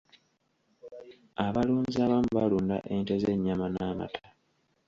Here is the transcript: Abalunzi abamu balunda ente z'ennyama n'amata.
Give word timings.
Abalunzi 1.45 1.97
abamu 2.05 2.29
balunda 2.37 2.77
ente 2.93 3.13
z'ennyama 3.21 3.65
n'amata. 3.69 4.23